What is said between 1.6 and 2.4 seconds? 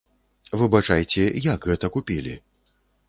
гэта купілі?